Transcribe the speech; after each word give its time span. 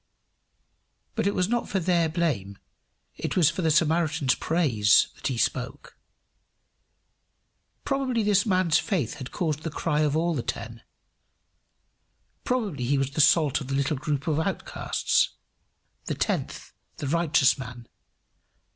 But 1.13 1.27
it 1.27 1.35
was 1.35 1.47
not 1.47 1.69
for 1.69 1.79
their 1.79 2.09
blame, 2.09 2.57
it 3.17 3.37
was 3.37 3.51
for 3.51 3.61
the 3.61 3.69
Samaritan's 3.69 4.33
praise 4.33 5.09
that 5.13 5.27
he 5.27 5.37
spoke. 5.37 5.95
Probably 7.85 8.23
this 8.23 8.43
man's 8.43 8.79
faith 8.79 9.19
had 9.19 9.29
caused 9.31 9.61
the 9.61 9.69
cry 9.69 10.01
of 10.01 10.17
all 10.17 10.33
the 10.33 10.41
ten; 10.41 10.81
probably 12.43 12.85
he 12.85 12.97
was 12.97 13.11
the 13.11 13.21
salt 13.21 13.61
of 13.61 13.67
the 13.67 13.75
little 13.75 13.95
group 13.95 14.25
of 14.27 14.39
outcasts 14.39 15.35
the 16.05 16.15
tenth, 16.15 16.73
the 16.97 17.05
righteous 17.07 17.59
man. 17.59 17.87